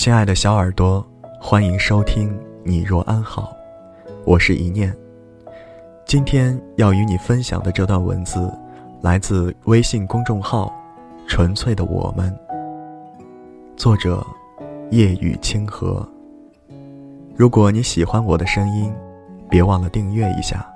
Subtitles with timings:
[0.00, 1.06] 亲爱的小耳朵，
[1.38, 2.30] 欢迎收听
[2.64, 3.54] 《你若安好》，
[4.24, 4.96] 我是一念。
[6.06, 8.50] 今天要与你分享的这段文字，
[9.02, 10.72] 来自微信公众号
[11.28, 12.34] “纯粹的我们”，
[13.76, 14.26] 作者
[14.90, 16.08] 夜雨清河。
[17.36, 18.90] 如果你喜欢我的声音，
[19.50, 20.66] 别忘了订阅一下。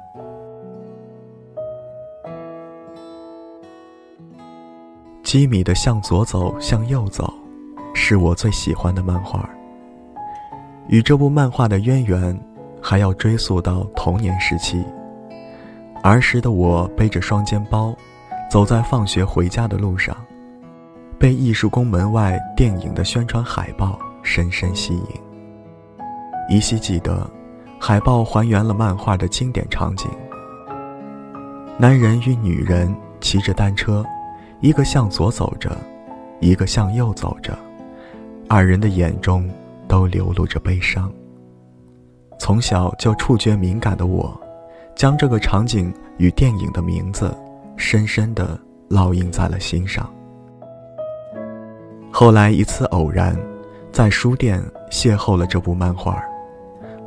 [5.22, 7.24] 机米的《向左走，向右走》，
[8.06, 9.48] 是我最喜欢的漫画。
[10.88, 12.38] 与这部漫画的渊源，
[12.78, 14.84] 还要追溯到童年时期。
[16.02, 17.96] 儿时的我背着双肩包，
[18.50, 20.14] 走在放学回家的路上，
[21.18, 25.06] 被艺术宫门外电影的宣传海报深深吸引。
[26.50, 27.26] 依稀记得，
[27.80, 30.10] 海报还原了漫画的经典场景：
[31.78, 34.04] 男人与女人骑着单车。
[34.60, 35.74] 一个向左走着，
[36.40, 37.56] 一个向右走着，
[38.48, 39.48] 二人的眼中
[39.88, 41.12] 都流露着悲伤。
[42.38, 44.38] 从小就触觉敏感的我，
[44.94, 47.34] 将这个场景与电影的名字
[47.76, 50.08] 深深地烙印在了心上。
[52.12, 53.36] 后来一次偶然，
[53.90, 56.22] 在书店邂逅了这部漫画，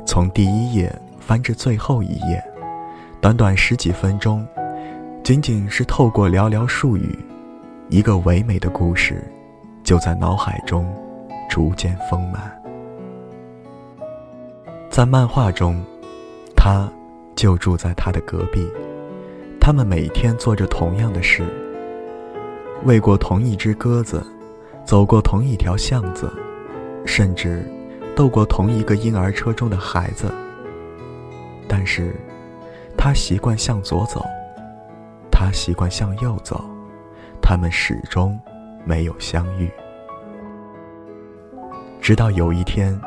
[0.04, 2.42] 从第一页翻至最后一页，
[3.20, 4.46] 短短十几分钟，
[5.22, 7.16] 仅仅是透过寥寥数语。
[7.88, 9.22] 一个唯美的故事，
[9.82, 10.86] 就在脑海中
[11.48, 12.52] 逐渐丰满。
[14.90, 15.82] 在漫画中，
[16.56, 16.88] 他
[17.34, 18.66] 就住在他的隔壁，
[19.60, 21.44] 他们每天做着同样的事：
[22.84, 24.24] 喂过同一只鸽子，
[24.84, 26.32] 走过同一条巷子，
[27.04, 27.64] 甚至
[28.16, 30.32] 逗过同一个婴儿车中的孩子。
[31.68, 32.14] 但是，
[32.96, 34.24] 他习惯向左走，
[35.30, 36.64] 他习惯向右走。
[37.40, 38.38] 他们始终
[38.84, 39.70] 没有相遇，
[42.08, 42.98] 直到有一天，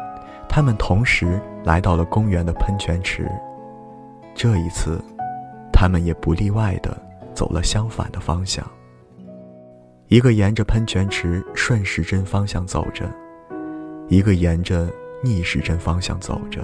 [0.48, 3.28] 他们同时来到了公园的喷泉池。
[4.36, 5.04] 这一次，
[5.74, 6.96] 他们也不例外的
[7.34, 8.64] 走了相反的方向。
[10.06, 13.12] 一个沿着喷泉池顺时针方向走着，
[14.08, 14.88] 一个沿着
[15.24, 16.62] 逆时针方向走着。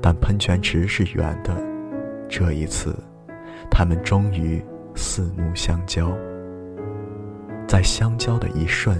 [0.00, 1.54] 但喷泉池是圆的，
[2.30, 2.96] 这一次，
[3.70, 4.64] 他们终于
[4.94, 6.10] 四目相交。
[7.68, 8.96] 在相交的一瞬，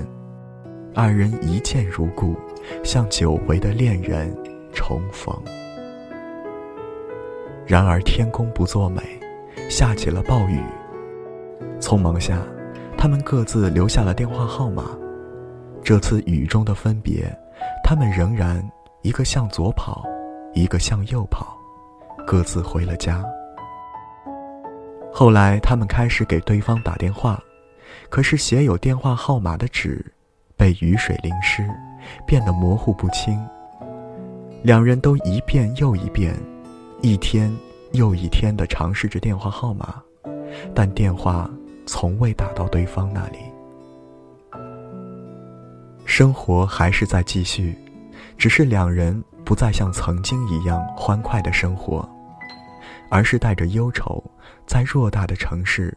[0.93, 2.37] 二人一见如故，
[2.83, 4.37] 像久违的恋人
[4.73, 5.35] 重逢。
[7.65, 9.01] 然而天公不作美，
[9.69, 10.61] 下起了暴雨。
[11.79, 12.43] 匆忙下，
[12.99, 14.99] 他们各自留下了电话号码。
[15.83, 17.33] 这次雨中的分别，
[17.85, 18.63] 他们仍然
[19.03, 20.05] 一个向左跑，
[20.55, 21.57] 一个向右跑，
[22.27, 23.25] 各自回了家。
[25.13, 27.41] 后来，他们开始给对方打电话。
[28.09, 30.05] 可是写有电话号码的纸，
[30.61, 31.67] 被雨水淋湿，
[32.27, 33.43] 变得模糊不清。
[34.63, 36.37] 两人都一遍又一遍，
[37.01, 37.51] 一天
[37.93, 40.03] 又一天地尝试着电话号码，
[40.75, 41.51] 但电话
[41.87, 43.39] 从未打到对方那里。
[46.05, 47.75] 生活还是在继续，
[48.37, 52.07] 只是两人不再像曾经一样欢快的生活，
[53.09, 54.23] 而是带着忧愁，
[54.67, 55.97] 在偌大的城市。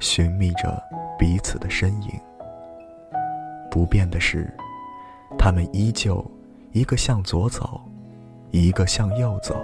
[0.00, 0.82] 寻觅着
[1.16, 2.10] 彼此的身影。
[3.72, 4.46] 不变的是，
[5.38, 6.22] 他们依旧
[6.72, 7.80] 一个向左走，
[8.50, 9.56] 一个向右走。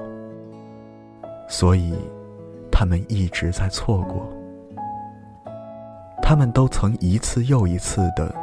[1.47, 1.93] 所以，
[2.73, 4.27] 他们一直在错过。
[6.23, 8.35] 他们都曾一次又一次的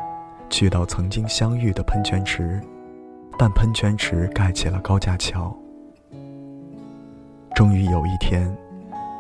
[0.52, 2.62] 去到曾经相遇的喷泉池，
[3.40, 5.52] 但喷泉池盖起了高架桥。
[7.56, 8.56] 终于有一天，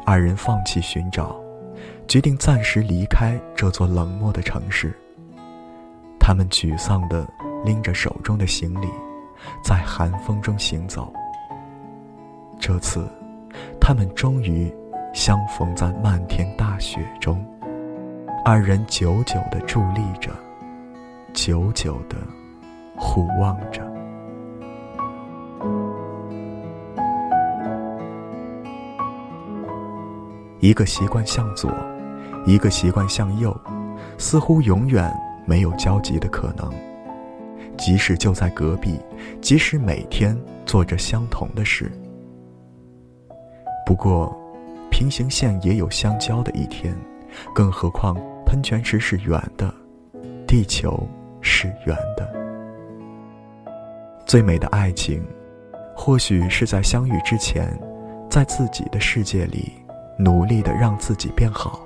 [0.05, 1.35] 二人放弃寻找。
[2.07, 4.95] 决定暂时离开这座冷漠的城市。
[6.27, 7.23] 他们沮丧地
[7.63, 8.89] 拎着手中的行李，
[9.63, 11.13] 在寒风中行走。
[12.59, 13.07] 这次，
[13.79, 14.73] 他们终于
[15.13, 17.45] 相逢在漫天大雪中。
[18.43, 20.31] 二人久久地伫立着，
[21.31, 22.17] 久久地
[22.97, 23.83] 互望着。
[30.59, 31.71] 一个习惯向左。
[32.47, 33.55] 一个习惯向右，
[34.17, 35.11] 似乎永远
[35.45, 36.71] 没有交集的可能。
[37.77, 38.99] 即使就在隔壁，
[39.41, 41.91] 即使每天做着相同的事。
[43.85, 44.35] 不过，
[44.89, 46.95] 平行线也有相交的一天，
[47.53, 48.15] 更何况
[48.45, 49.73] 喷泉池是圆的，
[50.47, 51.05] 地球
[51.41, 52.27] 是圆的。
[54.25, 55.21] 最美的爱情，
[55.93, 57.77] 或许是在相遇之前，
[58.29, 59.73] 在自己的世界里
[60.17, 61.81] 努力的让自己变好。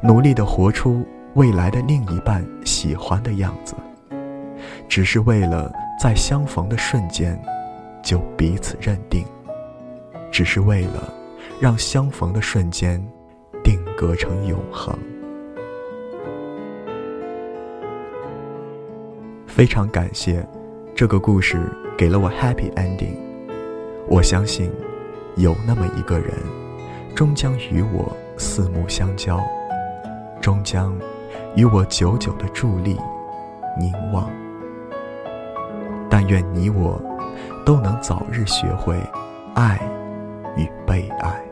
[0.00, 1.04] 努力的活出
[1.38, 3.72] 未来的另一半喜欢的样子，
[4.88, 7.40] 只是为了在相逢的瞬间
[8.02, 9.24] 就彼此认定，
[10.32, 11.14] 只是为了
[11.60, 13.00] 让相逢的瞬间
[13.62, 14.98] 定格成永恒。
[19.46, 20.44] 非常感谢，
[20.92, 23.16] 这个故事给了我 happy ending。
[24.08, 24.72] 我相信，
[25.36, 26.34] 有那么一个人，
[27.14, 29.40] 终将与我四目相交，
[30.40, 30.98] 终将
[31.56, 32.96] 与我久久的伫立
[33.78, 34.30] 凝望。
[36.10, 37.00] 但愿你我
[37.64, 38.96] 都能早日学会
[39.54, 39.78] 爱
[40.56, 41.48] 与被爱。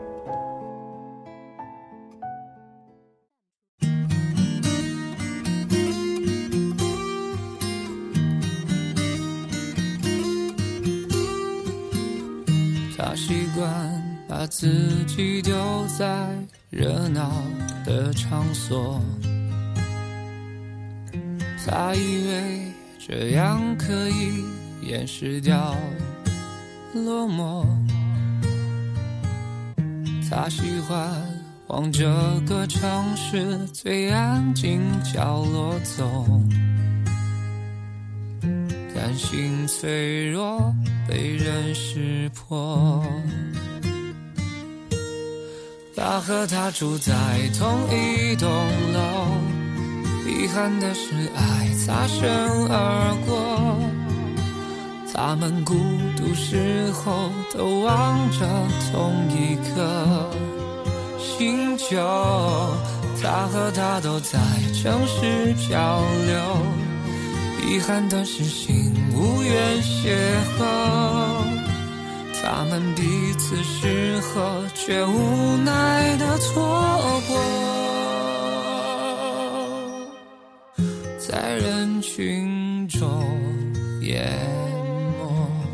[12.97, 14.67] 他习惯把自
[15.05, 15.53] 己丢
[15.97, 16.27] 在
[16.69, 17.31] 热闹
[17.85, 18.99] 的场所，
[21.67, 24.45] 他以为这样可以
[24.81, 25.75] 掩饰掉
[26.93, 27.65] 落寞。
[30.29, 30.97] 他喜欢
[31.67, 32.05] 往这
[32.47, 36.25] 个城市最安静角落走。
[38.95, 40.73] 担心脆弱
[41.07, 43.03] 被人识破。
[45.95, 47.13] 他和她住在
[47.57, 48.47] 同一栋
[48.93, 49.46] 楼，
[50.37, 52.29] 遗憾的是爱擦身
[52.69, 53.77] 而过。
[55.13, 55.73] 他们孤
[56.15, 58.45] 独时候都望着
[58.91, 60.29] 同一颗
[61.17, 61.97] 星球。
[63.19, 64.37] 他和她都在
[64.79, 66.37] 城市漂流。
[67.67, 70.15] 遗憾的是，心无缘邂
[70.57, 70.61] 逅，
[72.39, 73.01] 他们彼
[73.39, 77.37] 此适合，却无奈的错过，
[82.01, 83.07] 群中
[84.01, 84.23] 淹
[85.19, 85.67] 没。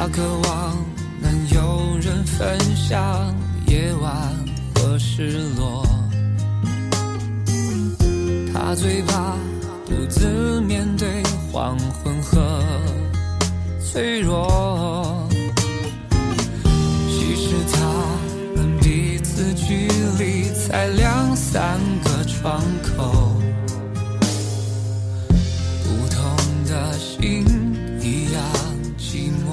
[0.00, 0.76] 他渴望
[1.20, 3.34] 能有人分享
[3.66, 4.10] 夜晚
[4.74, 5.84] 和失落。
[8.50, 9.36] 他最怕
[9.84, 11.22] 独自面对
[11.52, 12.62] 黄昏和
[13.78, 15.28] 脆弱。
[17.10, 17.80] 其实他
[18.56, 19.86] 们彼此距
[20.18, 23.34] 离才两三个窗口，
[25.84, 26.36] 不同
[26.66, 27.44] 的心
[28.00, 28.42] 一样
[28.98, 29.48] 寂寞。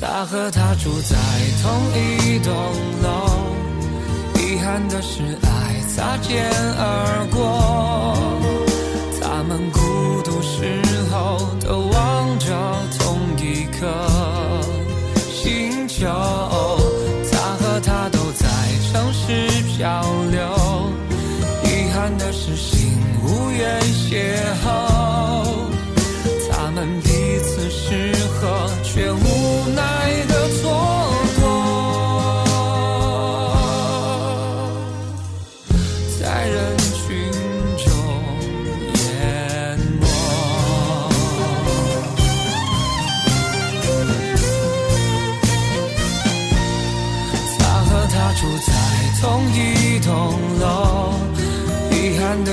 [0.00, 1.16] 他和她住在
[1.62, 1.64] 同
[1.94, 2.52] 一栋
[3.02, 3.06] 楼，
[4.40, 5.48] 遗憾的是爱。
[5.96, 6.44] 擦肩
[6.76, 7.40] 而过，
[20.30, 20.92] 流，
[21.64, 24.34] 遗憾的是心无缘邂
[24.64, 24.95] 逅。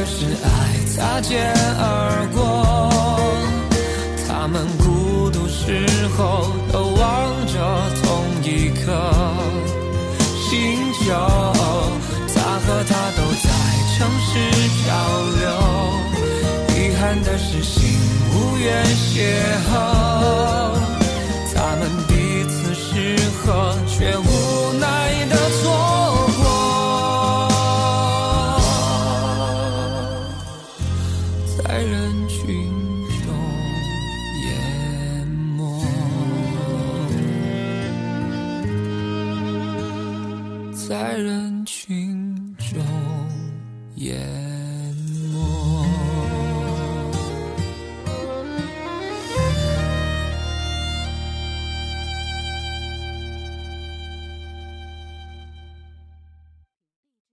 [0.05, 0.47] 是爱
[0.95, 2.39] 擦肩而过。
[4.27, 5.85] 他们孤独时
[6.17, 7.01] 候都望
[7.47, 7.53] 着
[8.03, 8.03] 同
[8.43, 8.83] 一颗
[10.37, 10.51] 星
[10.93, 11.03] 球。
[12.35, 13.47] 他和她都在
[13.95, 14.29] 城市
[14.83, 14.85] 漂
[15.39, 15.43] 流，
[16.75, 17.97] 遗憾的是心
[18.33, 19.15] 无缘邂
[19.71, 20.72] 逅。
[40.87, 42.83] 在人群中，
[43.95, 44.52] 也。